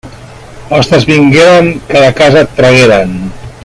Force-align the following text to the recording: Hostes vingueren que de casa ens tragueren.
Hostes 0.75 1.05
vingueren 1.09 1.69
que 1.91 2.03
de 2.07 2.11
casa 2.23 2.43
ens 2.45 2.57
tragueren. 2.61 3.17